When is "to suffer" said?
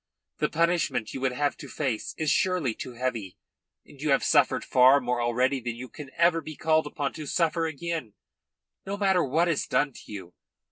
7.13-7.67